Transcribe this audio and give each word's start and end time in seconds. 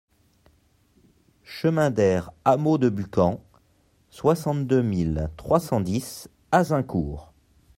Chemin 1.43 1.91
d'Aire 1.91 2.31
Hameau 2.43 2.79
de 2.79 2.89
Bucamps, 2.89 3.43
soixante-deux 4.09 4.81
mille 4.81 5.29
trois 5.37 5.59
cent 5.59 5.79
dix 5.79 6.27
Azincourt 6.51 7.31